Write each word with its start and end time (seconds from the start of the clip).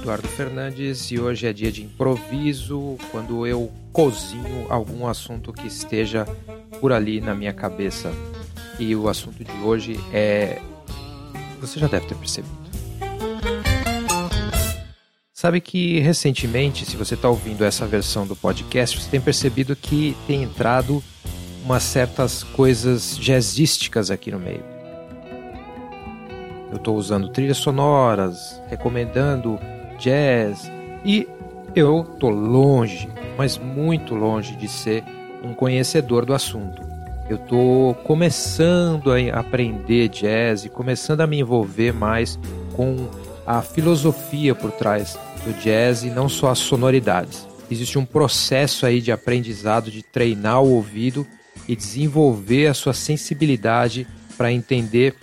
Eduardo 0.00 0.26
Fernandes 0.28 1.10
e 1.10 1.20
hoje 1.20 1.46
é 1.46 1.52
dia 1.52 1.70
de 1.70 1.82
improviso, 1.82 2.96
quando 3.10 3.46
eu 3.46 3.70
cozinho 3.92 4.66
algum 4.70 5.06
assunto 5.06 5.52
que 5.52 5.66
esteja 5.66 6.24
por 6.80 6.90
ali 6.90 7.20
na 7.20 7.34
minha 7.34 7.52
cabeça. 7.52 8.10
E 8.78 8.96
o 8.96 9.10
assunto 9.10 9.44
de 9.44 9.52
hoje 9.62 10.00
é. 10.10 10.58
Você 11.60 11.78
já 11.78 11.86
deve 11.86 12.06
ter 12.06 12.14
percebido. 12.14 12.56
Sabe 15.34 15.60
que 15.60 16.00
recentemente, 16.00 16.86
se 16.86 16.96
você 16.96 17.12
está 17.12 17.28
ouvindo 17.28 17.62
essa 17.62 17.86
versão 17.86 18.26
do 18.26 18.34
podcast, 18.34 18.98
você 18.98 19.10
tem 19.10 19.20
percebido 19.20 19.76
que 19.76 20.16
tem 20.26 20.42
entrado 20.42 21.04
umas 21.62 21.82
certas 21.82 22.42
coisas 22.42 23.18
jazzísticas 23.18 24.10
aqui 24.10 24.30
no 24.30 24.40
meio. 24.40 24.64
Eu 26.70 26.76
estou 26.76 26.96
usando 26.96 27.28
trilhas 27.28 27.58
sonoras, 27.58 28.62
recomendando 28.68 29.60
jazz 30.00 30.70
e 31.04 31.28
eu 31.76 32.02
tô 32.18 32.30
longe, 32.30 33.08
mas 33.36 33.58
muito 33.58 34.14
longe 34.14 34.56
de 34.56 34.66
ser 34.66 35.04
um 35.44 35.54
conhecedor 35.54 36.24
do 36.24 36.34
assunto. 36.34 36.82
Eu 37.28 37.38
tô 37.38 37.94
começando 38.04 39.12
a 39.12 39.38
aprender 39.38 40.08
jazz 40.08 40.64
e 40.64 40.68
começando 40.68 41.20
a 41.20 41.26
me 41.26 41.38
envolver 41.38 41.92
mais 41.92 42.38
com 42.72 43.08
a 43.46 43.62
filosofia 43.62 44.54
por 44.54 44.72
trás 44.72 45.16
do 45.44 45.52
jazz 45.60 46.02
e 46.02 46.10
não 46.10 46.28
só 46.28 46.50
as 46.50 46.58
sonoridades. 46.58 47.46
Existe 47.70 47.98
um 47.98 48.04
processo 48.04 48.84
aí 48.84 49.00
de 49.00 49.12
aprendizado, 49.12 49.90
de 49.90 50.02
treinar 50.02 50.60
o 50.60 50.70
ouvido 50.70 51.24
e 51.68 51.76
desenvolver 51.76 52.66
a 52.66 52.74
sua 52.74 52.92
sensibilidade 52.92 54.08
para 54.36 54.52
entender 54.52 55.14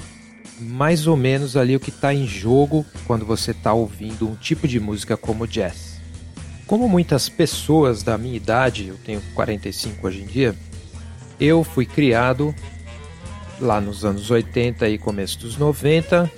mais 0.60 1.08
ou 1.08 1.16
menos 1.16 1.56
ali 1.56 1.76
o 1.76 1.80
que 1.80 1.90
está 1.90 2.14
em 2.14 2.26
jogo 2.26 2.86
quando 3.06 3.26
você 3.26 3.52
está 3.52 3.74
ouvindo 3.74 4.28
um 4.28 4.36
tipo 4.36 4.68
de 4.68 4.80
música 4.80 5.16
como 5.16 5.48
jazz. 5.48 6.00
Como 6.66 6.90
muitas 6.90 7.30
pessoas 7.30 8.04
da 8.04 8.18
minha 8.18 8.36
idade, 8.36 8.88
eu 8.88 8.98
tenho 8.98 9.22
45 9.34 10.06
hoje 10.06 10.22
em 10.22 10.26
dia, 10.26 10.56
eu 11.40 11.64
fui 11.64 11.86
criado 11.86 12.54
lá 13.60 13.80
nos 13.80 14.04
anos 14.04 14.30
80 14.30 14.88
e 14.90 14.98
começo 14.98 15.40
dos 15.40 15.58
90 15.58 16.30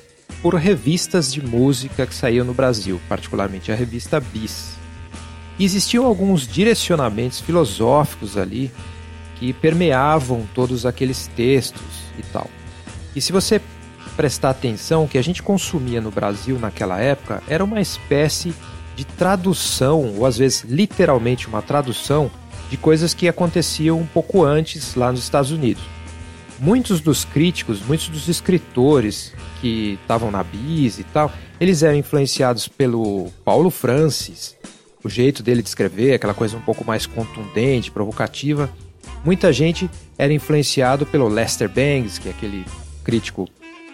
por 0.42 0.56
revistas 0.56 1.34
de 1.34 1.42
música 1.42 2.06
que 2.06 2.14
saíam 2.14 2.46
no 2.46 2.54
Brasil, 2.54 3.00
particularmente 3.10 3.72
a 3.72 3.76
revista 3.76 4.20
Bis. 4.20 4.74
existiam 5.60 6.06
alguns 6.06 6.48
direcionamentos 6.48 7.40
filosóficos 7.40 8.38
ali 8.38 8.72
que 9.38 9.52
permeavam 9.52 10.48
todos 10.54 10.86
aqueles 10.86 11.28
textos 11.36 12.04
e 12.18 12.24
tal. 12.24 12.50
E 13.16 13.22
se 13.22 13.32
você 13.32 13.60
prestar 14.20 14.50
atenção, 14.50 15.08
que 15.08 15.18
a 15.18 15.22
gente 15.22 15.42
consumia 15.42 16.02
no 16.02 16.12
Brasil 16.12 16.60
naquela 16.60 17.00
época 17.00 17.42
era 17.48 17.64
uma 17.64 17.80
espécie 17.80 18.54
de 18.94 19.06
tradução, 19.06 20.14
ou 20.18 20.26
às 20.26 20.38
vezes 20.38 20.66
literalmente 20.68 21.48
uma 21.48 21.62
tradução, 21.62 22.30
de 22.70 22.76
coisas 22.76 23.14
que 23.14 23.30
aconteciam 23.30 23.98
um 23.98 24.06
pouco 24.06 24.44
antes 24.44 24.94
lá 24.96 25.10
nos 25.10 25.24
Estados 25.24 25.52
Unidos. 25.52 25.82
Muitos 26.60 27.00
dos 27.00 27.24
críticos, 27.24 27.82
muitos 27.82 28.10
dos 28.10 28.28
escritores 28.28 29.32
que 29.62 29.98
estavam 30.02 30.30
na 30.30 30.44
bis 30.44 31.00
e 31.00 31.06
tal, 31.06 31.32
eles 31.58 31.82
eram 31.82 31.96
influenciados 31.96 32.68
pelo 32.68 33.32
Paulo 33.46 33.70
Francis, 33.70 34.54
o 35.02 35.08
jeito 35.08 35.42
dele 35.42 35.62
de 35.62 35.70
escrever, 35.70 36.16
aquela 36.16 36.34
coisa 36.34 36.58
um 36.58 36.62
pouco 36.62 36.84
mais 36.84 37.06
contundente, 37.06 37.90
provocativa. 37.90 38.70
Muita 39.24 39.54
gente 39.54 39.90
era 40.18 40.34
influenciado 40.34 41.06
pelo 41.06 41.30
Lester 41.30 41.70
Bangs, 41.70 42.20
que 42.20 42.28
é 42.28 42.32
aquele 42.32 42.66
crítico 43.02 43.48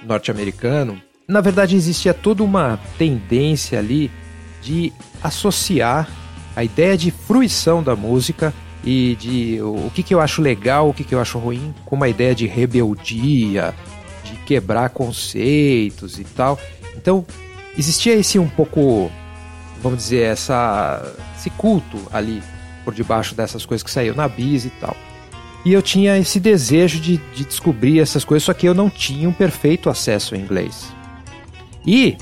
norte-americano, 0.06 1.02
na 1.28 1.42
verdade 1.42 1.76
existia 1.76 2.14
toda 2.14 2.44
uma 2.44 2.80
tendência 2.98 3.80
ali 3.80 4.12
de 4.62 4.94
associar 5.24 6.08
a 6.56 6.64
ideia 6.64 6.98
de 6.98 7.12
fruição 7.12 7.84
da 7.84 7.96
música 7.96 8.54
e 8.84 9.16
de 9.20 9.60
o, 9.62 9.92
que, 9.94 10.04
que 10.04 10.14
eu 10.14 10.22
acho 10.22 10.42
legal, 10.42 10.90
o 10.90 10.94
que, 10.94 11.04
que 11.04 11.14
eu 11.14 11.20
acho 11.20 11.40
ruim, 11.40 11.74
com 11.86 11.96
uma 11.96 12.08
ideia 12.08 12.36
de 12.36 12.46
rebeldia, 12.46 13.74
de 14.24 14.36
quebrar 14.46 14.90
conceitos 14.90 16.20
e 16.20 16.24
tal. 16.24 16.60
Então, 16.96 17.26
existia 17.78 18.14
esse 18.14 18.38
um 18.38 18.48
pouco, 18.48 19.12
vamos 19.82 19.98
dizer, 19.98 20.24
essa, 20.24 21.04
esse 21.36 21.50
culto 21.50 22.00
ali 22.14 22.42
por 22.84 22.94
debaixo 22.94 23.34
dessas 23.34 23.66
coisas 23.66 23.84
que 23.84 23.90
saíram 23.90 24.16
na 24.16 24.28
bis 24.28 24.66
e 24.66 24.70
tal. 24.70 24.96
E 25.66 25.74
eu 25.74 25.82
tinha 25.82 26.16
esse 26.18 26.40
desejo 26.40 27.00
de, 27.00 27.18
de 27.34 27.44
descobrir 27.44 28.00
essas 28.00 28.24
coisas, 28.24 28.44
só 28.46 28.54
que 28.54 28.68
eu 28.68 28.76
não 28.76 28.88
tinha 28.88 29.28
um 29.28 29.34
perfeito 29.34 29.90
acesso 29.90 30.36
ao 30.36 30.40
inglês. 30.40 30.94
E, 31.86 32.16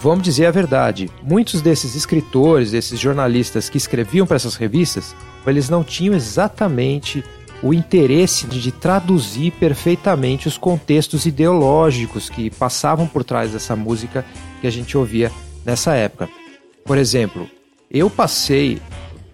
vamos 0.00 0.22
dizer 0.22 0.46
a 0.46 0.52
verdade, 0.52 1.10
muitos 1.20 1.60
desses 1.60 1.96
escritores, 1.96 2.70
desses 2.70 2.98
jornalistas 2.98 3.68
que 3.68 3.76
escreviam 3.76 4.24
para 4.24 4.36
essas 4.36 4.54
revistas, 4.54 5.16
eles 5.44 5.68
não 5.68 5.82
tinham 5.82 6.14
exatamente 6.14 7.24
o 7.62 7.74
interesse 7.74 8.46
de 8.46 8.72
traduzir 8.72 9.52
perfeitamente 9.52 10.48
os 10.48 10.56
contextos 10.56 11.26
ideológicos 11.26 12.30
que 12.30 12.50
passavam 12.50 13.06
por 13.06 13.24
trás 13.24 13.50
dessa 13.50 13.74
música 13.74 14.24
que 14.60 14.66
a 14.66 14.70
gente 14.70 14.96
ouvia 14.96 15.30
nessa 15.64 15.94
época. 15.94 16.28
Por 16.84 16.96
exemplo, 16.96 17.48
eu 17.90 18.08
passei 18.08 18.80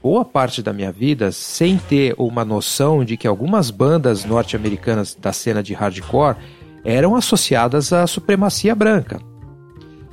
boa 0.07 0.25
parte 0.25 0.63
da 0.63 0.73
minha 0.73 0.93
vida 0.93 1.33
sem 1.33 1.79
ter 1.79 2.15
uma 2.17 2.45
noção 2.45 3.05
de 3.05 3.17
que 3.17 3.27
algumas 3.27 3.73
bandas 3.73 4.25
norte-americanas 4.25 5.17
da 5.21 5.33
cena 5.33 5.65
de 5.65 5.75
hardcore 5.75 6.37
eram 6.85 7.17
associadas 7.17 7.93
à 7.93 8.07
supremacia 8.07 8.73
branca. 8.73 9.21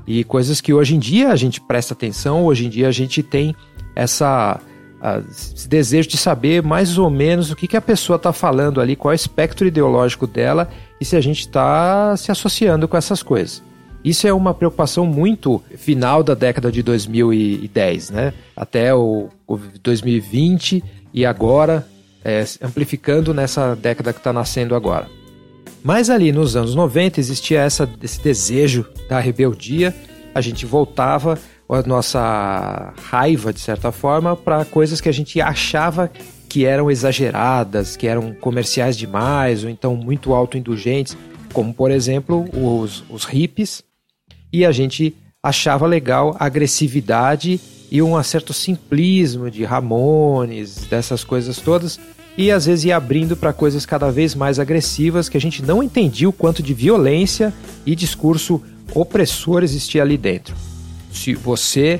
E 0.07 0.23
coisas 0.23 0.59
que 0.59 0.73
hoje 0.73 0.95
em 0.95 0.99
dia 0.99 1.29
a 1.29 1.35
gente 1.35 1.61
presta 1.61 1.93
atenção, 1.93 2.43
hoje 2.43 2.65
em 2.65 2.69
dia 2.69 2.87
a 2.87 2.91
gente 2.91 3.21
tem 3.21 3.55
essa 3.95 4.59
esse 5.29 5.67
desejo 5.67 6.09
de 6.09 6.17
saber 6.17 6.63
mais 6.63 6.97
ou 6.97 7.11
menos 7.11 7.51
o 7.51 7.55
que, 7.55 7.67
que 7.67 7.77
a 7.77 7.81
pessoa 7.81 8.15
está 8.15 8.33
falando 8.33 8.81
ali, 8.81 8.95
qual 8.95 9.11
é 9.11 9.13
o 9.13 9.15
espectro 9.15 9.67
ideológico 9.67 10.25
dela 10.25 10.69
e 10.99 11.05
se 11.05 11.15
a 11.15 11.21
gente 11.21 11.41
está 11.41 12.17
se 12.17 12.31
associando 12.31 12.87
com 12.87 12.97
essas 12.97 13.21
coisas. 13.21 13.61
Isso 14.03 14.27
é 14.27 14.33
uma 14.33 14.53
preocupação 14.53 15.05
muito 15.05 15.61
final 15.77 16.23
da 16.23 16.33
década 16.33 16.71
de 16.71 16.83
2010, 16.83 18.09
né? 18.09 18.33
Até 18.55 18.93
o, 18.93 19.29
o 19.47 19.57
2020 19.81 20.83
e 21.13 21.25
agora 21.25 21.87
é, 22.23 22.43
amplificando 22.61 23.33
nessa 23.33 23.75
década 23.75 24.11
que 24.11 24.19
está 24.19 24.33
nascendo 24.33 24.75
agora. 24.75 25.07
Mas 25.83 26.09
ali 26.09 26.31
nos 26.31 26.55
anos 26.55 26.75
90 26.75 27.19
existia 27.19 27.61
essa, 27.61 27.89
esse 28.01 28.21
desejo 28.21 28.85
da 29.09 29.19
rebeldia, 29.19 29.93
a 30.33 30.41
gente 30.41 30.65
voltava 30.65 31.37
a 31.69 31.81
nossa 31.83 32.93
raiva, 33.09 33.51
de 33.51 33.59
certa 33.59 33.91
forma, 33.91 34.35
para 34.35 34.63
coisas 34.65 35.01
que 35.01 35.09
a 35.09 35.11
gente 35.11 35.41
achava 35.41 36.11
que 36.47 36.65
eram 36.65 36.91
exageradas, 36.91 37.97
que 37.97 38.07
eram 38.07 38.33
comerciais 38.33 38.95
demais, 38.95 39.63
ou 39.63 39.69
então 39.69 39.95
muito 39.95 40.33
autoindulgentes, 40.33 41.17
como 41.51 41.73
por 41.73 41.89
exemplo 41.89 42.45
os, 42.53 43.03
os 43.09 43.25
hippies, 43.25 43.83
e 44.53 44.63
a 44.63 44.71
gente 44.71 45.15
achava 45.41 45.87
legal 45.87 46.37
a 46.39 46.45
agressividade 46.45 47.59
e 47.91 48.01
um 48.03 48.21
certo 48.23 48.53
simplismo 48.53 49.49
de 49.49 49.63
Ramones, 49.63 50.85
dessas 50.89 51.23
coisas 51.23 51.57
todas, 51.57 51.99
e 52.37 52.51
às 52.51 52.67
vezes 52.67 52.85
ia 52.85 52.95
abrindo 52.95 53.35
para 53.35 53.51
coisas 53.51 53.85
cada 53.85 54.11
vez 54.11 54.35
mais 54.35 54.59
agressivas 54.59 55.27
que 55.27 55.37
a 55.37 55.41
gente 55.41 55.63
não 55.63 55.81
entendia 55.81 56.29
o 56.29 56.33
quanto 56.33 56.61
de 56.63 56.73
violência 56.73 57.51
e 57.85 57.95
discurso 57.95 58.61
opressor 58.93 59.63
existia 59.63 60.03
ali 60.03 60.17
dentro. 60.17 60.55
Se 61.11 61.33
você 61.33 61.99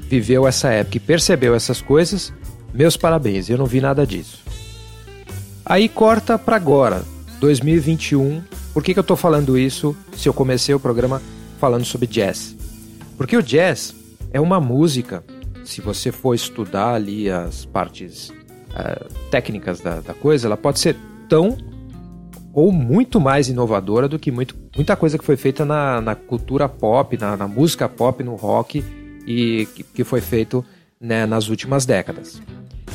viveu 0.00 0.46
essa 0.46 0.70
época 0.70 0.96
e 0.96 1.00
percebeu 1.00 1.54
essas 1.54 1.80
coisas, 1.80 2.32
meus 2.74 2.96
parabéns, 2.96 3.48
eu 3.48 3.56
não 3.56 3.66
vi 3.66 3.80
nada 3.80 4.06
disso. 4.06 4.42
Aí 5.64 5.88
corta 5.88 6.38
para 6.38 6.56
agora, 6.56 7.02
2021. 7.40 8.42
Por 8.74 8.82
que, 8.82 8.92
que 8.92 8.98
eu 8.98 9.02
estou 9.02 9.16
falando 9.16 9.56
isso 9.56 9.96
se 10.16 10.28
eu 10.28 10.34
comecei 10.34 10.74
o 10.74 10.80
programa 10.80 11.22
falando 11.60 11.84
sobre 11.84 12.06
jazz. 12.06 12.56
Porque 13.16 13.36
o 13.36 13.42
jazz 13.42 13.94
é 14.32 14.40
uma 14.40 14.58
música, 14.58 15.22
se 15.62 15.82
você 15.82 16.10
for 16.10 16.34
estudar 16.34 16.94
ali 16.94 17.30
as 17.30 17.66
partes 17.66 18.30
uh, 18.30 19.14
técnicas 19.30 19.78
da, 19.78 20.00
da, 20.00 20.14
coisa, 20.14 20.48
ela 20.48 20.56
pode 20.56 20.80
ser 20.80 20.96
tão 21.28 21.56
ou 22.52 22.72
muito 22.72 23.20
mais 23.20 23.48
inovadora 23.48 24.08
do 24.08 24.18
que 24.18 24.32
muito, 24.32 24.56
muita 24.74 24.96
coisa 24.96 25.18
que 25.18 25.24
foi 25.24 25.36
feita 25.36 25.64
na, 25.64 26.00
na 26.00 26.14
cultura 26.14 26.68
pop, 26.68 27.16
na, 27.16 27.36
na, 27.36 27.46
música 27.46 27.88
pop, 27.88 28.24
no 28.24 28.34
rock 28.34 28.82
e 29.26 29.68
que, 29.74 29.82
que 29.84 30.02
foi 30.02 30.20
feito 30.20 30.64
né, 30.98 31.26
nas 31.26 31.48
últimas 31.48 31.84
décadas. 31.84 32.42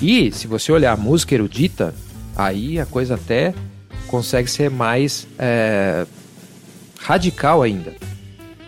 E 0.02 0.32
se 0.32 0.48
você 0.48 0.72
olhar 0.72 0.92
a 0.92 0.98
música 0.98 1.36
erudita, 1.36 1.94
aí 2.36 2.80
a 2.80 2.86
coisa 2.86 3.16
até 3.16 3.54
consegue 4.08 4.50
ser 4.50 4.70
mais 4.70 5.26
é, 5.40 6.06
radical 7.00 7.62
ainda 7.62 7.94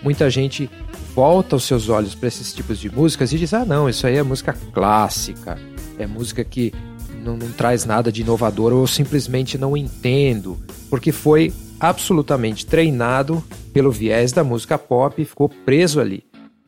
muita 0.08 0.30
gente 0.30 0.70
volta 1.14 1.58
os 1.58 1.66
seus 1.66 1.90
olhos 1.90 2.16
para 2.16 2.30
esses 2.30 2.54
tipos 2.54 2.80
de 2.80 2.90
músicas 2.90 3.34
e 3.34 3.38
diz: 3.38 3.54
ah, 3.54 3.66
não, 3.66 3.90
isso 3.90 4.08
aí 4.08 4.16
é 4.16 4.24
música 4.24 4.56
clássica, 4.72 5.58
é 6.00 6.08
música 6.08 6.46
que 6.46 6.74
não, 7.22 7.36
não 7.36 7.52
traz 7.52 7.84
nada 7.84 8.10
de 8.10 8.22
inovador 8.22 8.72
ou 8.72 8.88
simplesmente 8.88 9.58
não 9.58 9.76
entendo, 9.76 10.58
porque 10.90 11.12
foi 11.12 11.54
absolutamente 11.78 12.66
treinado 12.66 13.44
pelo 13.74 13.92
viés 13.92 14.32
da 14.32 14.46
música 14.46 14.78
pop 14.78 15.22
e 15.22 15.26
ficou 15.26 15.50
preso 15.50 16.00
ali. 16.00 16.24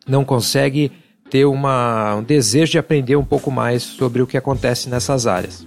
Não 0.05 0.25
consegue 0.25 0.91
ter 1.29 1.45
uma, 1.45 2.15
um 2.15 2.23
desejo 2.23 2.73
de 2.73 2.77
aprender 2.77 3.15
um 3.15 3.23
pouco 3.23 3.49
mais 3.49 3.83
sobre 3.83 4.21
o 4.21 4.27
que 4.27 4.35
acontece 4.35 4.89
nessas 4.89 5.25
áreas. 5.25 5.65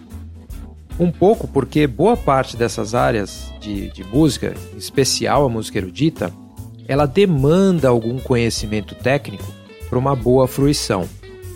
Um 1.01 1.11
pouco 1.11 1.49
porque 1.49 1.87
boa 1.87 2.19
parte 2.19 2.55
dessas 2.55 2.95
áreas 2.95 3.51
de, 3.61 3.91
de 3.93 4.05
música, 4.05 4.55
em 4.75 4.77
especial 4.77 5.47
a 5.47 5.49
música 5.49 5.79
erudita, 5.79 6.31
ela 6.87 7.07
demanda 7.07 7.89
algum 7.89 8.19
conhecimento 8.19 8.95
técnico 8.95 9.47
para 9.89 9.99
uma 9.99 10.17
boa 10.17 10.49
fruição. 10.49 11.09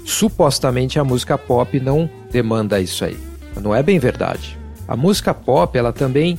Supostamente 0.04 0.98
a 0.98 1.04
música 1.04 1.36
pop 1.36 1.80
não 1.80 2.08
demanda 2.30 2.80
isso 2.80 3.04
aí. 3.04 3.16
Não 3.60 3.74
é 3.74 3.82
bem 3.82 3.98
verdade. 3.98 4.58
A 4.86 4.96
música 4.96 5.34
pop, 5.34 5.76
ela 5.76 5.92
também 5.92 6.38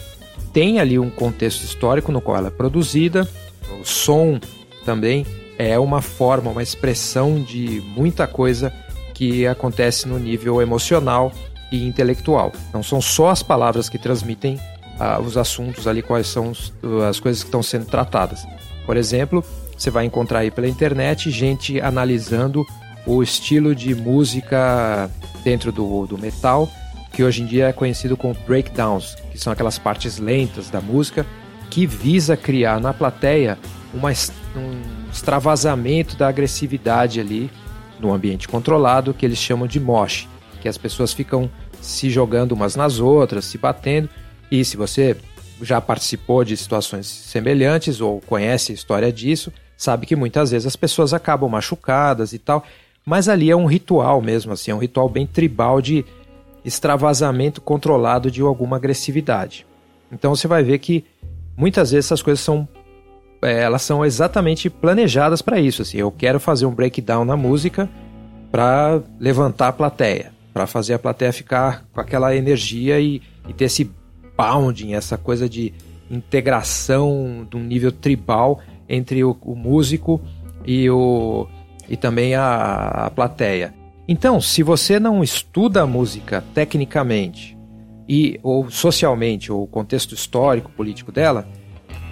tem 0.53 0.79
ali 0.79 0.97
um 0.97 1.09
contexto 1.09 1.63
histórico 1.63 2.11
no 2.11 2.21
qual 2.21 2.37
ela 2.37 2.47
é 2.47 2.51
produzida, 2.51 3.27
o 3.79 3.85
som 3.85 4.39
também 4.85 5.25
é 5.57 5.77
uma 5.77 6.01
forma, 6.01 6.51
uma 6.51 6.63
expressão 6.63 7.41
de 7.41 7.81
muita 7.95 8.25
coisa 8.27 8.71
que 9.13 9.45
acontece 9.47 10.07
no 10.07 10.19
nível 10.19 10.61
emocional 10.61 11.31
e 11.71 11.85
intelectual. 11.85 12.51
Não 12.73 12.83
são 12.83 13.01
só 13.01 13.29
as 13.29 13.43
palavras 13.43 13.89
que 13.89 13.97
transmitem 13.97 14.59
ah, 14.99 15.19
os 15.19 15.37
assuntos 15.37 15.87
ali, 15.87 16.01
quais 16.01 16.27
são 16.27 16.51
os, 16.51 16.73
as 17.07 17.19
coisas 17.19 17.43
que 17.43 17.47
estão 17.47 17.63
sendo 17.63 17.85
tratadas. 17.85 18.45
Por 18.87 18.95
exemplo, 18.95 19.43
você 19.77 19.91
vai 19.91 20.05
encontrar 20.05 20.39
aí 20.39 20.49
pela 20.49 20.67
internet 20.67 21.29
gente 21.29 21.79
analisando 21.81 22.65
o 23.05 23.21
estilo 23.21 23.75
de 23.75 23.93
música 23.93 25.11
dentro 25.43 25.73
do, 25.73 26.07
do 26.07 26.17
metal, 26.17 26.69
que 27.11 27.21
hoje 27.21 27.41
em 27.41 27.45
dia 27.45 27.67
é 27.67 27.73
conhecido 27.73 28.15
como 28.15 28.33
breakdowns, 28.47 29.15
que 29.29 29.37
são 29.37 29.51
aquelas 29.51 29.77
partes 29.77 30.17
lentas 30.17 30.69
da 30.69 30.79
música, 30.79 31.25
que 31.69 31.85
visa 31.85 32.37
criar 32.37 32.79
na 32.79 32.93
plateia 32.93 33.59
uma, 33.93 34.09
um 34.09 35.11
extravasamento 35.11 36.15
da 36.15 36.29
agressividade 36.29 37.19
ali 37.19 37.51
no 37.99 38.13
ambiente 38.13 38.47
controlado, 38.47 39.13
que 39.13 39.25
eles 39.25 39.37
chamam 39.37 39.67
de 39.67 39.81
mosh, 39.81 40.29
que 40.61 40.69
as 40.69 40.77
pessoas 40.77 41.11
ficam 41.11 41.49
se 41.81 42.09
jogando 42.09 42.53
umas 42.53 42.77
nas 42.77 42.99
outras, 42.99 43.43
se 43.45 43.57
batendo, 43.57 44.09
e 44.49 44.63
se 44.63 44.77
você 44.77 45.17
já 45.61 45.81
participou 45.81 46.43
de 46.43 46.55
situações 46.55 47.07
semelhantes 47.07 48.01
ou 48.01 48.21
conhece 48.21 48.71
a 48.71 48.75
história 48.75 49.11
disso, 49.11 49.51
sabe 49.75 50.05
que 50.05 50.15
muitas 50.15 50.51
vezes 50.51 50.65
as 50.65 50.75
pessoas 50.75 51.13
acabam 51.13 51.49
machucadas 51.49 52.33
e 52.33 52.39
tal, 52.39 52.63
mas 53.05 53.29
ali 53.29 53.49
é 53.49 53.55
um 53.55 53.65
ritual 53.65 54.21
mesmo, 54.21 54.51
assim, 54.51 54.71
é 54.71 54.75
um 54.75 54.79
ritual 54.79 55.07
bem 55.07 55.25
tribal 55.25 55.81
de 55.81 56.05
extravasamento 56.65 57.61
controlado 57.61 58.29
de 58.29 58.41
alguma 58.41 58.75
agressividade. 58.75 59.65
Então 60.11 60.35
você 60.35 60.47
vai 60.47 60.63
ver 60.63 60.79
que 60.79 61.05
muitas 61.55 61.91
vezes 61.91 62.07
essas 62.07 62.21
coisas 62.21 62.43
são 62.43 62.67
é, 63.41 63.61
elas 63.61 63.83
são 63.83 64.03
exatamente 64.03 64.69
planejadas 64.69 65.41
para 65.41 65.59
isso. 65.59 65.83
Assim, 65.83 65.97
eu 65.97 66.11
quero 66.11 66.39
fazer 66.39 66.65
um 66.65 66.73
breakdown 66.73 67.23
na 67.23 67.37
música 67.37 67.89
para 68.51 69.01
levantar 69.19 69.69
a 69.69 69.73
plateia, 69.73 70.31
para 70.53 70.65
fazer 70.65 70.95
a 70.95 70.99
plateia 70.99 71.31
ficar 71.31 71.85
com 71.93 72.01
aquela 72.01 72.35
energia 72.35 72.99
e, 72.99 73.21
e 73.47 73.53
ter 73.53 73.65
esse 73.65 73.91
bounding, 74.37 74.93
essa 74.93 75.17
coisa 75.17 75.49
de 75.49 75.73
integração 76.09 77.45
de 77.49 77.57
um 77.57 77.63
nível 77.63 77.91
tribal 77.91 78.59
entre 78.87 79.23
o, 79.23 79.35
o 79.41 79.55
músico 79.55 80.21
e, 80.65 80.89
o, 80.89 81.47
e 81.89 81.97
também 81.97 82.35
a, 82.35 83.05
a 83.05 83.09
plateia. 83.09 83.73
Então, 84.07 84.39
se 84.39 84.63
você 84.63 84.99
não 84.99 85.23
estuda 85.23 85.81
a 85.81 85.87
música 85.87 86.43
tecnicamente 86.53 87.57
e 88.07 88.39
ou 88.41 88.69
socialmente, 88.69 89.51
ou 89.51 89.63
o 89.63 89.67
contexto 89.67 90.13
histórico, 90.13 90.71
político 90.71 91.11
dela, 91.11 91.47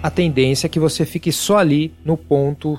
a 0.02 0.10
tendência 0.10 0.66
é 0.66 0.68
que 0.68 0.78
você 0.78 1.06
fique 1.06 1.32
só 1.32 1.56
ali 1.58 1.94
no 2.04 2.16
ponto 2.16 2.78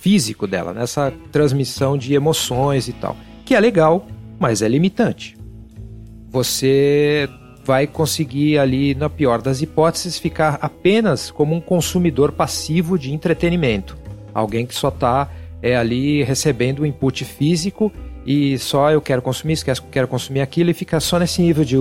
físico 0.00 0.46
dela, 0.46 0.72
nessa 0.72 1.12
transmissão 1.32 1.98
de 1.98 2.14
emoções 2.14 2.88
e 2.88 2.92
tal, 2.92 3.16
que 3.44 3.54
é 3.54 3.60
legal, 3.60 4.06
mas 4.38 4.62
é 4.62 4.68
limitante. 4.68 5.36
Você 6.30 7.28
vai 7.64 7.86
conseguir 7.86 8.58
ali, 8.58 8.94
na 8.94 9.08
pior 9.08 9.40
das 9.40 9.62
hipóteses, 9.62 10.18
ficar 10.18 10.58
apenas 10.60 11.30
como 11.30 11.54
um 11.54 11.60
consumidor 11.60 12.32
passivo 12.32 12.98
de 12.98 13.12
entretenimento. 13.12 13.96
Alguém 14.32 14.66
que 14.66 14.74
só 14.74 14.88
está 14.88 15.30
é, 15.62 15.76
ali 15.76 16.22
recebendo 16.22 16.80
o 16.80 16.86
input 16.86 17.24
físico 17.24 17.90
e 18.26 18.58
só 18.58 18.90
eu 18.90 19.00
quero 19.00 19.22
consumir 19.22 19.54
isso, 19.54 19.64
quero 19.90 20.08
consumir 20.08 20.40
aquilo 20.40 20.70
e 20.70 20.74
fica 20.74 21.00
só 21.00 21.18
nesse 21.18 21.40
nível 21.40 21.64
de 21.64 21.76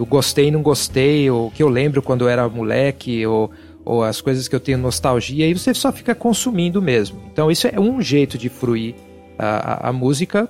do 0.00 0.06
gostei, 0.06 0.50
não 0.50 0.62
gostei, 0.62 1.30
ou 1.30 1.50
que 1.50 1.62
eu 1.62 1.68
lembro 1.68 2.00
quando 2.00 2.22
eu 2.22 2.28
era 2.30 2.48
moleque, 2.48 3.26
ou, 3.26 3.50
ou 3.84 4.02
as 4.02 4.18
coisas 4.22 4.48
que 4.48 4.56
eu 4.56 4.60
tenho 4.60 4.78
nostalgia, 4.78 5.46
e 5.46 5.52
você 5.52 5.74
só 5.74 5.92
fica 5.92 6.14
consumindo 6.14 6.80
mesmo. 6.80 7.20
Então 7.30 7.50
isso 7.50 7.66
é 7.66 7.78
um 7.78 8.00
jeito 8.00 8.38
de 8.38 8.48
fruir 8.48 8.94
a, 9.38 9.88
a, 9.88 9.88
a 9.90 9.92
música. 9.92 10.48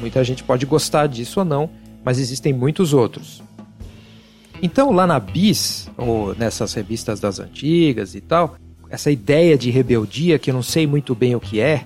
Muita 0.00 0.22
gente 0.22 0.44
pode 0.44 0.66
gostar 0.66 1.06
disso 1.06 1.40
ou 1.40 1.46
não, 1.46 1.70
mas 2.04 2.18
existem 2.18 2.52
muitos 2.52 2.92
outros. 2.92 3.42
Então, 4.62 4.92
lá 4.92 5.06
na 5.06 5.18
Bis, 5.18 5.90
ou 5.96 6.34
nessas 6.34 6.74
revistas 6.74 7.18
das 7.18 7.38
antigas 7.38 8.14
e 8.14 8.20
tal, 8.20 8.56
essa 8.90 9.10
ideia 9.10 9.56
de 9.56 9.70
rebeldia, 9.70 10.38
que 10.38 10.50
eu 10.50 10.54
não 10.54 10.62
sei 10.62 10.86
muito 10.86 11.14
bem 11.14 11.34
o 11.34 11.40
que 11.40 11.60
é, 11.60 11.84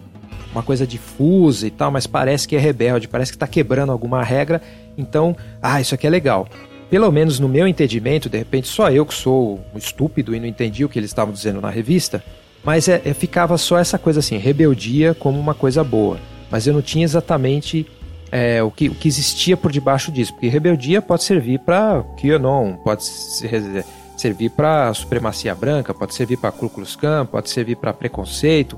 uma 0.53 0.63
coisa 0.63 0.87
difusa 0.87 1.67
e 1.67 1.71
tal, 1.71 1.91
mas 1.91 2.07
parece 2.07 2.47
que 2.47 2.57
é 2.57 2.59
rebelde, 2.59 3.09
parece 3.09 3.33
que 3.33 3.37
está 3.37 3.47
quebrando 3.47 3.93
alguma 3.93 4.23
regra, 4.23 4.63
então, 4.97 5.37
ah, 5.61 5.81
isso 5.81 5.95
aqui 5.95 6.07
é 6.07 6.11
legal. 6.11 6.49
Pelo 6.89 7.11
menos 7.11 7.41
no 7.41 7.49
meu 7.49 7.67
entendimento, 7.67 8.29
de 8.29 8.39
repente 8.39 8.69
só 8.69 8.91
eu 8.91 9.05
que 9.05 9.15
sou 9.15 9.61
um 9.75 9.79
estúpido 9.79 10.35
e 10.35 10.41
não 10.41 10.47
entendi 10.47 10.85
o 10.85 10.89
que 10.89 10.99
eles 10.99 11.11
estavam 11.11 11.35
dizendo 11.35 11.61
na 11.61 11.71
revista, 11.71 12.23
mas 12.65 12.89
é, 12.89 13.03
é, 13.05 13.13
ficava 13.13 13.59
só 13.59 13.79
essa 13.79 13.99
coisa 13.99 14.21
assim, 14.21 14.39
rebeldia 14.39 15.15
como 15.15 15.39
uma 15.39 15.55
coisa 15.55 15.85
boa. 15.85 16.19
Mas 16.51 16.67
eu 16.67 16.73
não 16.73 16.81
tinha 16.81 17.05
exatamente 17.05 17.87
é, 18.35 18.61
o, 18.61 18.69
que, 18.69 18.89
o 18.89 18.95
que 18.97 19.07
existia 19.07 19.57
por 19.57 19.71
debaixo 19.71 20.11
disso. 20.11 20.33
Porque 20.33 20.49
rebeldia 20.49 21.01
pode 21.01 21.23
servir 21.23 21.61
para 21.61 22.05
QAnon, 22.21 22.73
pode 22.79 23.05
servir 23.05 24.51
para 24.51 24.93
supremacia 24.93 25.55
branca, 25.55 25.95
pode 25.95 26.17
servir 26.17 26.39
para 26.39 26.51
Ku 26.51 26.69
Klux 26.69 26.97
Klan, 26.97 27.27
pode 27.27 27.49
servir 27.49 27.77
para 27.77 27.93
preconceito. 27.93 28.77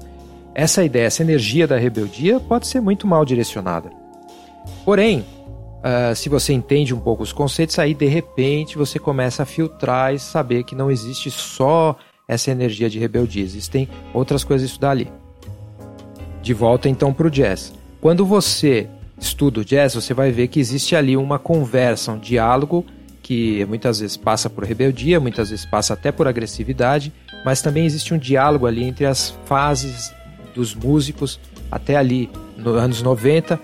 Essa 0.55 0.85
ideia, 0.85 1.07
essa 1.07 1.23
energia 1.23 1.67
da 1.67 1.79
rebeldia 1.79 2.39
pode 2.39 2.67
ser 2.67 2.83
muito 2.83 3.07
mal 3.07 3.25
direcionada. 3.25 3.91
Porém, 4.85 5.21
uh, 5.21 6.15
se 6.15 6.29
você 6.29 6.53
entende 6.53 6.95
um 6.95 7.01
pouco 7.01 7.23
os 7.23 7.33
conceitos, 7.33 7.79
aí 7.79 7.95
de 7.95 8.07
repente 8.07 8.77
você 8.77 8.99
começa 8.99 9.43
a 9.43 9.47
filtrar 9.47 10.13
e 10.13 10.19
saber 10.19 10.65
que 10.65 10.75
não 10.75 10.91
existe 10.91 11.31
só 11.31 11.97
essa 12.29 12.51
energia 12.51 12.91
de 12.91 12.99
rebeldia, 12.99 13.43
existem 13.43 13.89
outras 14.13 14.45
coisas 14.45 14.69
a 14.69 14.71
estudar 14.71 14.91
ali. 14.91 15.11
De 16.43 16.53
volta 16.53 16.91
então 16.91 17.11
para 17.11 17.27
o 17.27 17.31
jazz. 17.31 17.73
Quando 18.03 18.27
você 18.27 18.87
estuda 19.19 19.61
o 19.61 19.65
jazz, 19.65 19.95
você 19.95 20.13
vai 20.13 20.31
ver 20.31 20.49
que 20.49 20.61
existe 20.61 20.95
ali 20.95 21.17
uma 21.17 21.39
conversa, 21.39 22.13
um 22.13 22.19
diálogo 22.19 22.85
que 23.23 23.65
muitas 23.65 23.99
vezes 23.99 24.17
passa 24.17 24.49
por 24.49 24.63
rebeldia, 24.63 25.19
muitas 25.19 25.51
vezes 25.51 25.67
passa 25.67 25.95
até 25.95 26.13
por 26.13 26.29
agressividade, 26.29 27.13
mas 27.45 27.61
também 27.61 27.85
existe 27.85 28.15
um 28.15 28.19
diálogo 28.19 28.67
ali 28.67 28.85
entre 28.85 29.05
as 29.05 29.31
fases 29.47 30.15
dos 30.55 30.75
músicos 30.75 31.41
até 31.71 31.97
ali 31.97 32.31
nos 32.57 32.77
anos 32.77 33.03
90, 33.03 33.59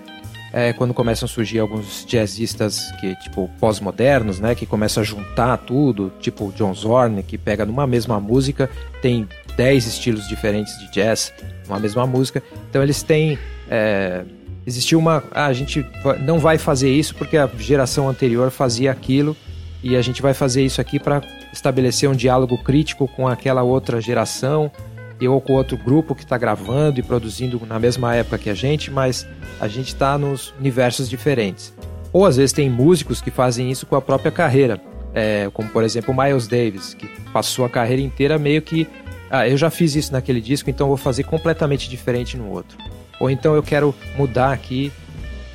é, 0.51 0.73
quando 0.73 0.93
começam 0.93 1.25
a 1.25 1.29
surgir 1.29 1.59
alguns 1.59 2.05
jazzistas 2.05 2.91
que 2.99 3.15
tipo 3.15 3.49
pós-modernos, 3.59 4.39
né, 4.39 4.53
que 4.53 4.65
começam 4.65 5.01
a 5.01 5.03
juntar 5.05 5.57
tudo, 5.57 6.11
tipo 6.19 6.53
John 6.55 6.73
Zorn, 6.73 7.23
que 7.23 7.37
pega 7.37 7.65
numa 7.65 7.87
mesma 7.87 8.19
música, 8.19 8.69
tem 9.01 9.27
10 9.55 9.87
estilos 9.87 10.27
diferentes 10.27 10.77
de 10.77 10.91
jazz, 10.91 11.33
uma 11.67 11.79
mesma 11.79 12.05
música. 12.05 12.43
Então 12.69 12.83
eles 12.83 13.01
têm 13.01 13.39
é, 13.69 14.23
existiu 14.65 14.99
uma. 14.99 15.23
Ah, 15.31 15.47
a 15.47 15.53
gente 15.53 15.85
não 16.19 16.39
vai 16.39 16.57
fazer 16.57 16.89
isso 16.89 17.15
porque 17.15 17.37
a 17.37 17.49
geração 17.57 18.09
anterior 18.09 18.49
fazia 18.51 18.91
aquilo 18.91 19.35
e 19.81 19.95
a 19.95 20.01
gente 20.01 20.21
vai 20.21 20.33
fazer 20.33 20.63
isso 20.63 20.79
aqui 20.79 20.99
para 20.99 21.21
estabelecer 21.51 22.09
um 22.09 22.15
diálogo 22.15 22.57
crítico 22.57 23.07
com 23.07 23.27
aquela 23.27 23.63
outra 23.63 23.99
geração 23.99 24.71
e 25.19 25.27
ou 25.27 25.39
com 25.39 25.53
outro 25.53 25.77
grupo 25.77 26.15
que 26.15 26.23
está 26.23 26.37
gravando 26.37 26.99
e 26.99 27.03
produzindo 27.03 27.61
na 27.65 27.79
mesma 27.79 28.15
época 28.15 28.37
que 28.37 28.49
a 28.49 28.53
gente, 28.53 28.89
mas 28.89 29.27
a 29.59 29.67
gente 29.67 29.89
está 29.89 30.17
nos 30.17 30.53
universos 30.59 31.09
diferentes. 31.09 31.73
Ou 32.11 32.25
às 32.25 32.37
vezes 32.37 32.53
tem 32.53 32.69
músicos 32.69 33.21
que 33.21 33.31
fazem 33.31 33.69
isso 33.69 33.85
com 33.85 33.95
a 33.95 34.01
própria 34.01 34.31
carreira, 34.31 34.81
é, 35.13 35.49
como 35.53 35.69
por 35.69 35.83
exemplo 35.83 36.13
Miles 36.13 36.47
Davis, 36.47 36.93
que 36.93 37.07
passou 37.31 37.65
a 37.65 37.69
carreira 37.69 38.01
inteira 38.01 38.37
meio 38.37 38.61
que. 38.61 38.87
Ah, 39.29 39.47
eu 39.47 39.57
já 39.57 39.69
fiz 39.69 39.95
isso 39.95 40.11
naquele 40.11 40.39
disco, 40.39 40.69
então 40.69 40.87
vou 40.87 40.97
fazer 40.97 41.23
completamente 41.23 41.89
diferente 41.89 42.37
no 42.37 42.51
outro 42.51 42.77
ou 43.19 43.29
então 43.29 43.55
eu 43.55 43.63
quero 43.63 43.93
mudar 44.17 44.51
aqui 44.51 44.91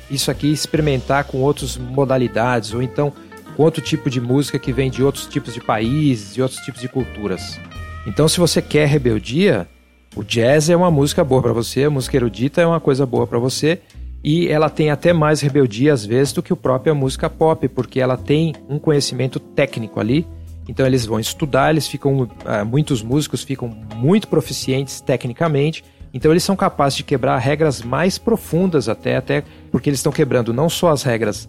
isso 0.09 0.31
aqui 0.31 0.51
experimentar 0.51 1.25
com 1.25 1.37
outras 1.39 1.77
modalidades 1.77 2.73
ou 2.73 2.81
então 2.81 3.13
com 3.55 3.63
outro 3.63 3.81
tipo 3.81 4.09
de 4.09 4.19
música 4.19 4.57
que 4.57 4.71
vem 4.71 4.89
de 4.89 5.03
outros 5.03 5.27
tipos 5.27 5.53
de 5.53 5.61
países 5.61 6.35
e 6.35 6.41
outros 6.41 6.59
tipos 6.61 6.81
de 6.81 6.87
culturas. 6.87 7.59
Então, 8.07 8.27
se 8.27 8.39
você 8.39 8.61
quer 8.61 8.87
rebeldia, 8.87 9.67
o 10.15 10.23
jazz 10.23 10.69
é 10.69 10.75
uma 10.75 10.89
música 10.89 11.23
boa 11.23 11.41
para 11.41 11.53
você, 11.53 11.83
a 11.83 11.89
música 11.89 12.17
erudita 12.17 12.61
é 12.61 12.65
uma 12.65 12.79
coisa 12.79 13.05
boa 13.05 13.27
para 13.27 13.37
você 13.37 13.81
e 14.23 14.47
ela 14.47 14.69
tem 14.69 14.89
até 14.89 15.13
mais 15.13 15.41
rebeldia 15.41 15.93
às 15.93 16.05
vezes 16.05 16.33
do 16.33 16.41
que 16.41 16.51
a 16.51 16.55
própria 16.55 16.93
música 16.93 17.29
pop, 17.29 17.67
porque 17.67 17.99
ela 17.99 18.17
tem 18.17 18.55
um 18.67 18.79
conhecimento 18.79 19.39
técnico 19.39 19.99
ali. 19.99 20.25
Então 20.67 20.85
eles 20.85 21.05
vão 21.05 21.19
estudar, 21.19 21.71
eles 21.71 21.87
ficam, 21.87 22.21
uh, 22.21 22.65
muitos 22.65 23.01
músicos 23.01 23.43
ficam 23.43 23.67
muito 23.95 24.27
proficientes 24.27 25.01
tecnicamente 25.01 25.83
Então 26.13 26.31
eles 26.31 26.43
são 26.43 26.55
capazes 26.55 26.97
de 26.97 27.03
quebrar 27.03 27.37
regras 27.37 27.81
mais 27.81 28.17
profundas 28.17 28.89
até, 28.89 29.15
até 29.15 29.43
porque 29.71 29.89
eles 29.89 29.99
estão 29.99 30.11
quebrando 30.11 30.53
não 30.53 30.69
só 30.69 30.89
as 30.89 31.03
regras 31.03 31.47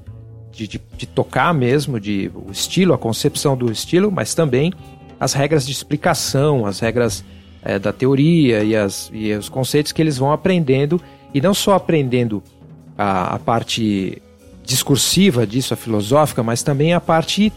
de, 0.53 0.67
de, 0.67 0.81
de, 0.97 1.07
tocar 1.07 1.55
mesmo, 1.55 1.99
de 1.99 2.31
o 2.35 2.51
estilo, 2.51 2.93
a 2.93 2.99
concepção 2.99 3.57
do 3.57 3.71
estilo, 3.71 4.11
mas 4.11 4.35
também 4.35 4.73
as 5.19 5.33
regras 5.33 5.65
de 5.65 5.73
explicação, 5.73 6.67
as 6.67 6.81
regras 6.81 7.25
é, 7.63 7.79
da 7.79 7.93
teoria 7.93 8.63
e, 8.63 8.77
as, 8.77 9.11
e 9.13 9.33
os 9.33 9.49
conceitos 9.49 9.93
que 9.93 10.03
eles 10.03 10.19
vão 10.19 10.33
aprendendo, 10.33 11.01
e 11.33 11.41
não 11.41 11.55
só 11.55 11.75
aprendendo 11.75 12.43
a, 12.97 13.35
a 13.35 13.39
parte 13.39 14.21
discursiva 14.65 15.47
disso, 15.47 15.75
a 15.75 15.77
filosófica, 15.77 16.43
mas 16.43 16.63
também 16.63 16.93
a 16.93 17.01
parte 17.01 17.53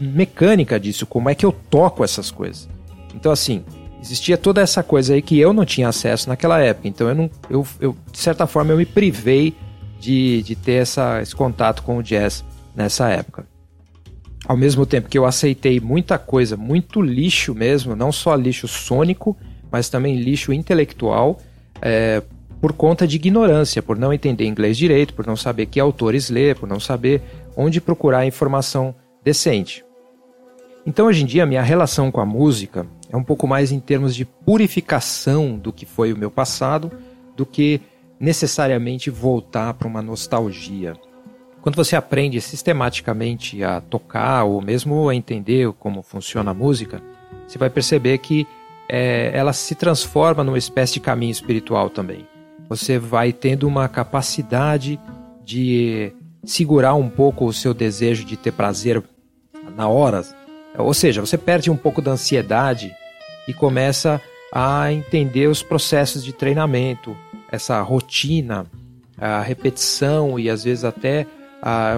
mecânica 0.00 0.78
disso, 0.78 1.06
como 1.06 1.28
é 1.28 1.34
que 1.34 1.44
eu 1.44 1.52
toco 1.52 2.04
essas 2.04 2.30
coisas. 2.30 2.68
Então, 3.14 3.32
assim, 3.32 3.64
existia 4.00 4.36
toda 4.36 4.60
essa 4.60 4.82
coisa 4.82 5.14
aí 5.14 5.22
que 5.22 5.38
eu 5.38 5.52
não 5.52 5.64
tinha 5.64 5.88
acesso 5.88 6.28
naquela 6.28 6.60
época. 6.60 6.88
Então, 6.88 7.08
eu, 7.08 7.14
não, 7.14 7.30
eu, 7.50 7.66
eu 7.80 7.96
de 8.10 8.18
certa 8.18 8.46
forma, 8.46 8.72
eu 8.72 8.76
me 8.76 8.86
privei 8.86 9.54
de, 9.98 10.42
de 10.42 10.54
ter 10.54 10.74
essa, 10.74 11.20
esse 11.20 11.34
contato 11.34 11.82
com 11.82 11.98
o 11.98 12.02
jazz 12.02 12.44
nessa 12.74 13.08
época. 13.08 13.46
Ao 14.46 14.56
mesmo 14.56 14.86
tempo 14.86 15.08
que 15.08 15.18
eu 15.18 15.26
aceitei 15.26 15.80
muita 15.80 16.18
coisa, 16.18 16.56
muito 16.56 17.02
lixo 17.02 17.54
mesmo, 17.54 17.94
não 17.94 18.12
só 18.12 18.34
lixo 18.34 18.68
sônico, 18.68 19.36
mas 19.70 19.88
também 19.88 20.16
lixo 20.16 20.52
intelectual, 20.52 21.38
é, 21.82 22.22
por 22.60 22.72
conta 22.72 23.06
de 23.06 23.16
ignorância, 23.16 23.82
por 23.82 23.98
não 23.98 24.12
entender 24.12 24.46
inglês 24.46 24.76
direito, 24.76 25.14
por 25.14 25.26
não 25.26 25.36
saber 25.36 25.66
que 25.66 25.78
autores 25.78 26.30
ler, 26.30 26.56
por 26.56 26.68
não 26.68 26.80
saber 26.80 27.20
onde 27.56 27.80
procurar 27.80 28.26
informação 28.26 28.94
decente. 29.22 29.84
Então, 30.86 31.06
hoje 31.06 31.22
em 31.22 31.26
dia, 31.26 31.44
minha 31.44 31.62
relação 31.62 32.10
com 32.10 32.20
a 32.20 32.26
música 32.26 32.86
é 33.10 33.16
um 33.16 33.24
pouco 33.24 33.46
mais 33.46 33.72
em 33.72 33.80
termos 33.80 34.14
de 34.14 34.24
purificação 34.24 35.56
do 35.56 35.72
que 35.72 35.86
foi 35.86 36.12
o 36.12 36.18
meu 36.18 36.30
passado, 36.30 36.90
do 37.36 37.46
que 37.46 37.80
necessariamente 38.20 39.10
voltar 39.10 39.74
para 39.74 39.88
uma 39.88 40.02
nostalgia. 40.02 40.94
Quando 41.60 41.76
você 41.76 41.96
aprende 41.96 42.40
sistematicamente 42.40 43.62
a 43.64 43.80
tocar 43.80 44.44
ou 44.44 44.60
mesmo 44.60 45.08
a 45.08 45.14
entender 45.14 45.72
como 45.74 46.02
funciona 46.02 46.50
a 46.50 46.54
música, 46.54 47.02
você 47.46 47.58
vai 47.58 47.70
perceber 47.70 48.18
que 48.18 48.46
é, 48.88 49.30
ela 49.34 49.52
se 49.52 49.74
transforma 49.74 50.44
numa 50.44 50.58
espécie 50.58 50.94
de 50.94 51.00
caminho 51.00 51.32
espiritual 51.32 51.90
também. 51.90 52.26
Você 52.68 52.98
vai 52.98 53.32
tendo 53.32 53.66
uma 53.66 53.88
capacidade 53.88 55.00
de 55.44 56.12
segurar 56.44 56.94
um 56.94 57.08
pouco 57.08 57.46
o 57.46 57.52
seu 57.52 57.72
desejo 57.74 58.24
de 58.24 58.36
ter 58.36 58.52
prazer 58.52 59.02
na 59.76 59.88
hora 59.88 60.22
ou 60.76 60.92
seja, 60.92 61.20
você 61.20 61.38
perde 61.38 61.70
um 61.70 61.76
pouco 61.76 62.02
da 62.02 62.12
ansiedade 62.12 62.94
e 63.46 63.54
começa 63.54 64.20
a 64.52 64.92
entender 64.92 65.46
os 65.46 65.62
processos 65.62 66.24
de 66.24 66.32
treinamento, 66.32 67.16
essa 67.50 67.80
rotina, 67.80 68.66
a 69.16 69.40
repetição 69.40 70.38
e 70.38 70.48
às 70.48 70.64
vezes 70.64 70.84
até 70.84 71.26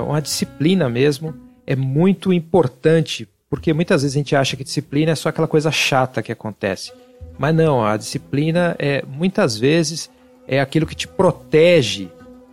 uma 0.07 0.21
disciplina 0.21 0.89
mesmo 0.89 1.35
é 1.67 1.77
muito 1.77 2.33
importante, 2.33 3.29
porque 3.49 3.73
muitas 3.73 4.03
vezes 4.03 4.17
a 4.17 4.19
gente 4.19 4.37
acha 4.37 4.57
que 4.57 4.65
disciplina 4.65 5.13
é 5.13 5.15
só 5.15 5.29
aquela 5.29 5.49
coisa 5.49 5.71
chata 5.71 6.23
que 6.23 6.33
acontece. 6.33 6.93
Mas 7.39 7.55
não, 7.55 7.85
a 7.85 7.97
disciplina 7.97 8.75
é 8.79 9.05
muitas 9.07 9.59
vezes 9.59 10.11
é 10.49 10.61
aquilo 10.61 10.87
que 10.87 10.95
te 10.95 11.07
protege 11.07 12.09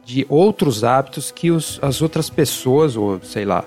de 0.05 0.25
outros 0.29 0.83
hábitos 0.83 1.31
que 1.31 1.51
os, 1.51 1.79
as 1.81 2.01
outras 2.01 2.29
pessoas, 2.29 2.95
ou 2.95 3.19
sei 3.21 3.43
lá, 3.43 3.65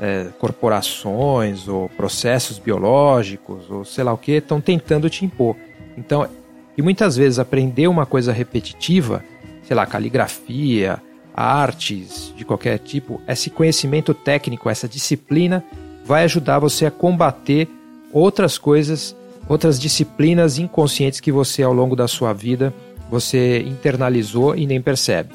é, 0.00 0.26
corporações 0.38 1.68
ou 1.68 1.88
processos 1.90 2.58
biológicos 2.58 3.70
ou 3.70 3.84
sei 3.84 4.04
lá 4.04 4.12
o 4.12 4.18
que 4.18 4.32
estão 4.32 4.60
tentando 4.60 5.10
te 5.10 5.24
impor. 5.24 5.56
Então, 5.96 6.28
e 6.76 6.82
muitas 6.82 7.16
vezes 7.16 7.38
aprender 7.38 7.88
uma 7.88 8.06
coisa 8.06 8.32
repetitiva, 8.32 9.24
sei 9.64 9.74
lá, 9.74 9.84
caligrafia, 9.84 11.02
artes 11.34 12.32
de 12.36 12.44
qualquer 12.44 12.78
tipo, 12.78 13.20
esse 13.26 13.50
conhecimento 13.50 14.14
técnico, 14.14 14.70
essa 14.70 14.88
disciplina 14.88 15.64
vai 16.04 16.24
ajudar 16.24 16.58
você 16.58 16.86
a 16.86 16.90
combater 16.90 17.68
outras 18.12 18.56
coisas, 18.56 19.14
outras 19.48 19.78
disciplinas 19.78 20.58
inconscientes 20.58 21.20
que 21.20 21.32
você 21.32 21.62
ao 21.62 21.72
longo 21.72 21.94
da 21.94 22.08
sua 22.08 22.32
vida 22.32 22.72
você 23.10 23.60
internalizou 23.60 24.54
e 24.54 24.66
nem 24.66 24.80
percebe. 24.80 25.34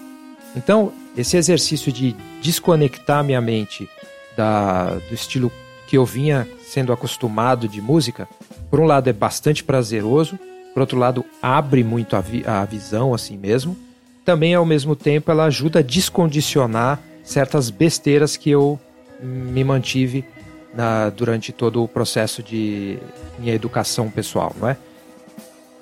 Então, 0.55 0.91
esse 1.17 1.37
exercício 1.37 1.91
de 1.91 2.15
desconectar 2.41 3.23
minha 3.23 3.41
mente 3.41 3.89
da, 4.35 4.95
do 4.95 5.13
estilo 5.13 5.51
que 5.87 5.97
eu 5.97 6.05
vinha 6.05 6.47
sendo 6.61 6.91
acostumado 6.91 7.67
de 7.67 7.81
música, 7.81 8.27
por 8.69 8.79
um 8.79 8.85
lado 8.85 9.09
é 9.09 9.13
bastante 9.13 9.63
prazeroso, 9.63 10.39
por 10.73 10.81
outro 10.81 10.97
lado 10.97 11.23
abre 11.41 11.83
muito 11.83 12.15
a, 12.15 12.21
vi, 12.21 12.43
a 12.47 12.65
visão 12.65 13.13
assim 13.13 13.37
mesmo. 13.37 13.77
Também 14.25 14.55
ao 14.55 14.65
mesmo 14.65 14.95
tempo 14.95 15.29
ela 15.29 15.45
ajuda 15.45 15.79
a 15.79 15.83
descondicionar 15.83 16.99
certas 17.23 17.69
besteiras 17.69 18.35
que 18.35 18.49
eu 18.49 18.79
me 19.21 19.63
mantive 19.63 20.25
na, 20.73 21.09
durante 21.09 21.51
todo 21.51 21.83
o 21.83 21.87
processo 21.87 22.41
de 22.41 22.97
minha 23.37 23.53
educação 23.53 24.09
pessoal, 24.09 24.55
não 24.59 24.67
é? 24.67 24.77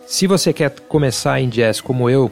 Se 0.05 0.27
você 0.27 0.51
quer 0.51 0.71
começar 0.89 1.39
em 1.39 1.47
jazz 1.47 1.79
como 1.79 2.09
eu, 2.09 2.29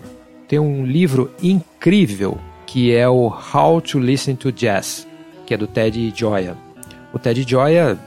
tem 0.47 0.59
um 0.59 0.85
livro 0.85 1.31
incrível 1.41 2.37
que 2.65 2.93
é 2.93 3.07
o 3.07 3.27
How 3.27 3.79
to 3.79 3.99
Listen 3.99 4.35
to 4.35 4.51
Jazz 4.51 5.07
que 5.49 5.55
é 5.55 5.57
do 5.57 5.65
Ted 5.65 6.13
Gioia. 6.15 6.55
O 7.11 7.17
Ted 7.17 7.41
Gioia, 7.41 7.97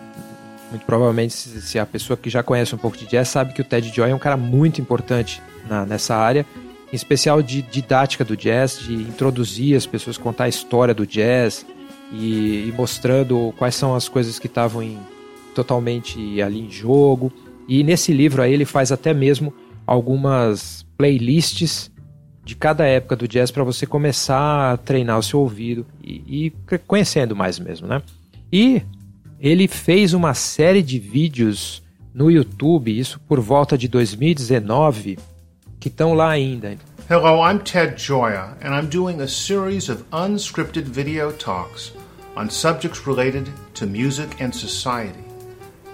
muito 0.71 0.87
provavelmente, 0.87 1.35
se 1.35 1.77
a 1.77 1.85
pessoa 1.85 2.17
que 2.17 2.31
já 2.31 2.41
conhece 2.41 2.73
um 2.73 2.79
pouco 2.79 2.97
de 2.97 3.05
jazz 3.05 3.29
sabe 3.31 3.53
que 3.53 3.61
o 3.61 3.65
Ted 3.65 3.89
Gioia 3.89 4.13
é 4.13 4.15
um 4.15 4.19
cara 4.19 4.37
muito 4.37 4.81
importante 4.81 5.43
na, 5.69 5.85
nessa 5.85 6.15
área, 6.15 6.47
em 6.93 6.95
especial 6.95 7.43
de 7.43 7.61
didática 7.61 8.25
do 8.25 8.37
jazz, 8.37 8.79
de 8.79 8.95
introduzir 8.95 9.77
as 9.77 9.85
pessoas, 9.85 10.17
contar 10.17 10.45
a 10.45 10.49
história 10.49 10.95
do 10.95 11.05
jazz 11.05 11.67
e, 12.13 12.69
e 12.69 12.75
mostrando 12.77 13.53
quais 13.59 13.75
são 13.75 13.93
as 13.93 14.09
coisas 14.09 14.39
que 14.39 14.47
estavam 14.47 14.97
totalmente 15.53 16.41
ali 16.41 16.61
em 16.61 16.71
jogo. 16.71 17.33
E 17.67 17.83
nesse 17.83 18.13
livro 18.13 18.41
aí 18.41 18.53
ele 18.53 18.65
faz 18.65 18.93
até 18.93 19.13
mesmo 19.13 19.53
algumas 19.85 20.87
playlists 20.97 21.91
de 22.45 22.57
cada 22.57 22.85
época 22.85 23.15
do 23.15 23.29
jazz 23.29 23.51
para 23.51 23.63
você 23.63 23.87
começar 23.87 24.73
a 24.73 24.77
treinar 24.77 25.19
o 25.19 25.23
seu 25.23 25.41
ouvido 25.41 25.87
e, 26.03 26.53
e, 26.71 26.79
conhecendo 26.87 27.37
mais 27.37 27.59
mesmo, 27.59 27.87
né? 27.87 28.03
E 28.53 28.83
ele 29.41 29.69
fez 29.69 30.13
uma 30.13 30.35
série 30.35 30.83
de 30.83 30.99
vídeos 30.99 31.83
no 32.15 32.31
YouTube, 32.31 32.97
isso 32.97 33.21
por 33.29 33.41
volta 33.41 33.79
de 33.79 33.89
2019, 33.89 35.19
que 35.81 35.89
estão 35.89 36.15
lá 36.15 36.31
ainda. 36.31 36.77
Hello, 37.09 37.43
I'm 37.45 37.59
Ted 37.59 38.01
Joya, 38.01 38.57
and 38.63 38.75
I'm 38.75 38.89
doing 38.89 39.21
a 39.21 39.29
series 39.29 39.89
of 39.89 40.05
unscripted 40.13 40.85
video 40.85 41.33
talks 41.33 41.93
on 42.37 42.49
subjects 42.49 43.07
related 43.07 43.51
to 43.75 43.87
music 43.87 44.43
and 44.43 44.53
society. 44.53 45.25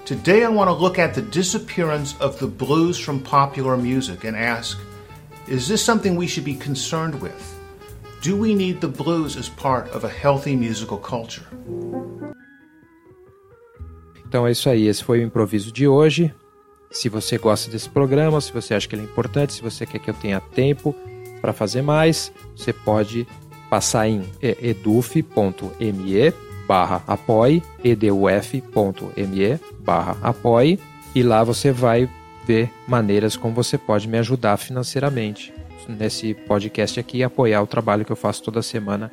Today 0.05 0.45
I 0.45 0.49
want 0.49 0.69
to 0.71 0.75
look 0.75 0.99
at 0.99 1.15
the 1.15 1.23
disappearance 1.23 2.15
of 2.21 2.39
the 2.39 2.47
blues 2.47 2.99
from 2.99 3.21
popular 3.21 3.77
music 3.77 4.25
and 4.25 4.37
ask 4.37 4.79
Is 5.51 5.67
this 5.67 5.81
something 5.81 6.15
we 6.15 6.27
should 6.27 6.45
be 6.45 6.55
concerned 6.55 7.23
with? 7.23 7.33
Do 8.21 8.37
we 8.37 8.55
need 8.55 8.83
the 8.83 8.89
blues 8.89 9.35
as 9.35 9.49
part 9.49 9.89
of 9.97 10.05
a 10.05 10.09
healthy 10.09 10.55
musical 10.55 10.99
culture? 10.99 11.47
Então 14.27 14.47
é 14.47 14.51
isso 14.51 14.69
aí, 14.69 14.87
esse 14.87 15.03
foi 15.03 15.21
o 15.21 15.23
improviso 15.23 15.73
de 15.73 15.89
hoje. 15.89 16.35
Se 16.91 17.09
você 17.09 17.39
gosta 17.39 17.71
desse 17.71 17.89
programa, 17.89 18.43
se 18.43 18.53
você 18.53 18.75
acha 18.75 18.87
que 18.87 18.95
ele 18.95 19.03
é 19.03 19.05
importante, 19.07 19.55
se 19.55 19.63
você 19.63 19.87
quer 19.87 20.01
que 20.01 20.11
eu 20.11 20.15
tenha 20.15 20.39
tempo 20.39 20.95
para 21.41 21.55
fazer 21.55 21.81
mais, 21.81 22.31
você 22.55 22.71
pode 22.71 23.27
passar 23.71 24.07
em 24.07 24.25
eduf.me 24.43 25.25
barra 26.67 27.03
apoie, 27.07 27.63
eduf.me 27.83 29.61
barra 29.81 30.17
apoie, 30.21 30.79
e 31.15 31.23
lá 31.23 31.43
você 31.43 31.73
vai 31.73 32.07
ver 32.49 32.73
maneiras 32.87 33.37
como 33.37 33.55
você 33.55 33.77
pode 33.77 34.09
me 34.09 34.17
ajudar 34.17 34.57
financeiramente 34.57 35.53
nesse 35.87 36.33
podcast 36.33 36.99
aqui 36.99 37.19
e 37.19 37.23
apoiar 37.23 37.63
o 37.63 37.67
trabalho 37.67 38.05
que 38.05 38.13
eu 38.13 38.17
faço 38.17 38.43
toda 38.43 38.63
semana 38.63 39.13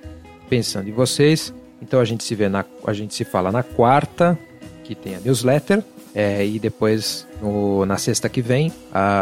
pensando 0.49 0.87
em 0.87 0.93
vocês. 0.93 1.53
Então 1.81 1.99
a 1.99 2.05
gente 2.05 2.23
se 2.23 2.33
vê 2.33 2.47
na, 2.47 2.63
a 2.87 2.93
gente 2.93 3.13
se 3.13 3.25
fala 3.25 3.51
na 3.51 3.61
quarta, 3.61 4.39
que 4.83 4.95
tem 4.95 5.15
a 5.15 5.19
newsletter, 5.19 5.83
é, 6.13 6.45
e 6.45 6.57
depois 6.59 7.27
no, 7.41 7.85
na 7.85 7.97
sexta 7.97 8.29
que 8.29 8.41
vem, 8.41 8.71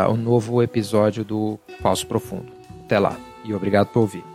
o 0.07 0.13
um 0.13 0.17
novo 0.17 0.61
episódio 0.61 1.23
do 1.23 1.59
Falso 1.81 2.05
Profundo. 2.05 2.51
Até 2.85 2.99
lá 2.99 3.17
e 3.43 3.53
obrigado 3.53 3.87
por 3.87 4.01
ouvir. 4.01 4.32